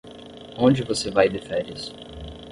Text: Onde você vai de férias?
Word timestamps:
Onde 0.57 0.81
você 0.81 1.11
vai 1.11 1.29
de 1.29 1.37
férias? 1.37 1.93